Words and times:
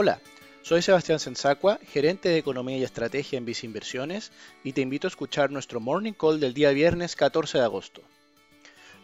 Hola, 0.00 0.20
soy 0.62 0.80
Sebastián 0.80 1.18
Sensacua, 1.18 1.80
gerente 1.82 2.28
de 2.28 2.38
Economía 2.38 2.76
y 2.76 2.84
Estrategia 2.84 3.36
en 3.36 3.44
Visa 3.44 3.66
Inversiones, 3.66 4.30
y 4.62 4.72
te 4.72 4.80
invito 4.80 5.08
a 5.08 5.10
escuchar 5.10 5.50
nuestro 5.50 5.80
Morning 5.80 6.12
Call 6.12 6.38
del 6.38 6.54
día 6.54 6.70
viernes 6.70 7.16
14 7.16 7.58
de 7.58 7.64
agosto. 7.64 8.02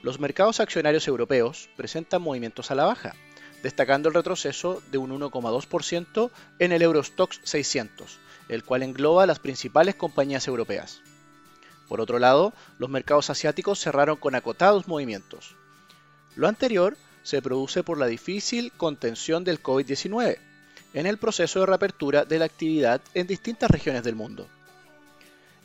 Los 0.02 0.20
mercados 0.20 0.60
accionarios 0.60 1.08
europeos 1.08 1.68
presentan 1.76 2.22
movimientos 2.22 2.70
a 2.70 2.76
la 2.76 2.84
baja, 2.84 3.16
destacando 3.60 4.08
el 4.08 4.14
retroceso 4.14 4.84
de 4.92 4.98
un 4.98 5.10
1,2% 5.10 6.30
en 6.60 6.70
el 6.70 6.82
Eurostox 6.82 7.40
600, 7.42 8.20
el 8.48 8.62
cual 8.62 8.84
engloba 8.84 9.26
las 9.26 9.40
principales 9.40 9.96
compañías 9.96 10.46
europeas. 10.46 11.00
Por 11.88 12.00
otro 12.00 12.20
lado, 12.20 12.54
los 12.78 12.88
mercados 12.88 13.30
asiáticos 13.30 13.80
cerraron 13.80 14.14
con 14.14 14.36
acotados 14.36 14.86
movimientos. 14.86 15.56
Lo 16.36 16.46
anterior 16.46 16.96
se 17.24 17.42
produce 17.42 17.82
por 17.82 17.98
la 17.98 18.06
difícil 18.06 18.70
contención 18.76 19.42
del 19.42 19.60
COVID-19, 19.60 20.53
en 20.94 21.06
el 21.06 21.18
proceso 21.18 21.60
de 21.60 21.66
reapertura 21.66 22.24
de 22.24 22.38
la 22.38 22.46
actividad 22.46 23.00
en 23.12 23.26
distintas 23.26 23.70
regiones 23.70 24.04
del 24.04 24.14
mundo. 24.14 24.46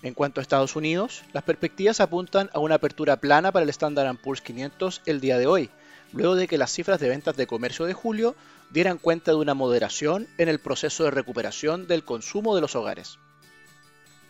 En 0.01 0.13
cuanto 0.13 0.39
a 0.39 0.41
Estados 0.41 0.75
Unidos, 0.75 1.23
las 1.33 1.43
perspectivas 1.43 1.99
apuntan 1.99 2.49
a 2.53 2.59
una 2.59 2.75
apertura 2.75 3.17
plana 3.17 3.51
para 3.51 3.63
el 3.63 3.69
Standard 3.69 4.17
Poor's 4.17 4.41
500 4.41 5.01
el 5.05 5.21
día 5.21 5.37
de 5.37 5.45
hoy, 5.45 5.69
luego 6.13 6.35
de 6.35 6.47
que 6.47 6.57
las 6.57 6.71
cifras 6.71 6.99
de 6.99 7.09
ventas 7.09 7.37
de 7.37 7.47
comercio 7.47 7.85
de 7.85 7.93
julio 7.93 8.35
dieran 8.71 8.97
cuenta 8.97 9.31
de 9.31 9.37
una 9.37 9.53
moderación 9.53 10.27
en 10.37 10.49
el 10.49 10.59
proceso 10.59 11.03
de 11.03 11.11
recuperación 11.11 11.87
del 11.87 12.03
consumo 12.03 12.55
de 12.55 12.61
los 12.61 12.75
hogares. 12.75 13.19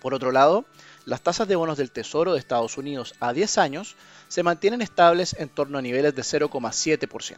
Por 0.01 0.13
otro 0.13 0.31
lado, 0.31 0.65
las 1.05 1.21
tasas 1.21 1.47
de 1.47 1.55
bonos 1.55 1.77
del 1.77 1.91
Tesoro 1.91 2.33
de 2.33 2.39
Estados 2.39 2.77
Unidos 2.77 3.13
a 3.19 3.33
10 3.33 3.57
años 3.57 3.95
se 4.27 4.43
mantienen 4.43 4.81
estables 4.81 5.35
en 5.39 5.49
torno 5.49 5.77
a 5.77 5.81
niveles 5.81 6.15
de 6.15 6.21
0,7%. 6.21 7.37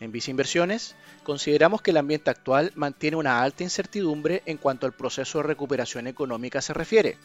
En 0.00 0.12
Visa 0.12 0.30
Inversiones, 0.30 0.94
consideramos 1.24 1.82
que 1.82 1.90
el 1.90 1.96
ambiente 1.96 2.30
actual 2.30 2.72
mantiene 2.76 3.16
una 3.16 3.42
alta 3.42 3.64
incertidumbre 3.64 4.42
en 4.46 4.56
cuanto 4.56 4.86
al 4.86 4.92
proceso 4.92 5.38
de 5.38 5.44
recuperación 5.44 6.06
económica 6.06 6.62
se 6.62 6.72
refiere, 6.72 7.18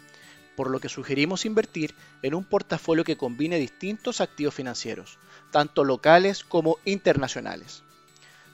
por 0.56 0.70
lo 0.70 0.80
que 0.80 0.90
sugerimos 0.90 1.46
invertir 1.46 1.94
en 2.24 2.34
un 2.34 2.44
portafolio 2.44 3.04
que 3.04 3.18
combine 3.18 3.58
distintos 3.58 4.22
activos 4.22 4.56
financieros, 4.56 5.20
tanto 5.52 5.84
locales 5.84 6.44
como 6.44 6.78
internacionales. 6.86 7.84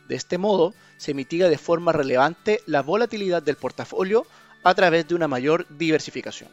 De 0.10 0.16
este 0.16 0.38
modo, 0.38 0.74
se 0.98 1.14
mitiga 1.14 1.48
de 1.48 1.58
forma 1.58 1.94
relevante 1.94 2.62
la 2.66 2.82
volatilidad 2.82 3.42
del 3.42 3.56
portafolio 3.56 4.26
a 4.64 4.74
través 4.74 5.08
de 5.08 5.16
una 5.16 5.30
mayor 5.30 5.66
diversificación. 5.78 6.50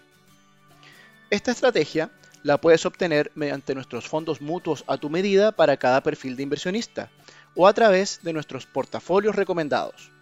Esta 1.30 1.50
estrategia 1.50 2.10
la 2.44 2.60
puedes 2.60 2.86
obtener 2.86 3.32
mediante 3.34 3.74
nuestros 3.74 4.06
fondos 4.06 4.40
mutuos 4.40 4.84
a 4.86 4.98
tu 4.98 5.10
medida 5.10 5.50
para 5.50 5.78
cada 5.78 6.02
perfil 6.02 6.36
de 6.36 6.44
inversionista, 6.44 7.10
o 7.56 7.66
a 7.66 7.72
través 7.72 8.20
de 8.22 8.32
nuestros 8.32 8.66
portafolios 8.66 9.34
recomendados. 9.34 10.12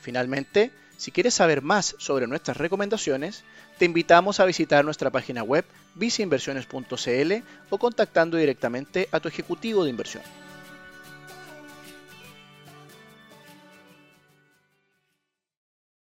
Finalmente, 0.00 0.70
si 0.96 1.10
quieres 1.10 1.34
saber 1.34 1.62
más 1.62 1.96
sobre 1.98 2.26
nuestras 2.26 2.58
recomendaciones, 2.58 3.42
te 3.78 3.86
invitamos 3.86 4.38
a 4.38 4.44
visitar 4.44 4.84
nuestra 4.84 5.10
página 5.10 5.42
web 5.42 5.64
viceinversiones.cl 5.96 7.32
o 7.70 7.78
contactando 7.78 8.36
directamente 8.36 9.08
a 9.10 9.18
tu 9.18 9.28
ejecutivo 9.28 9.82
de 9.82 9.90
inversión. 9.90 10.22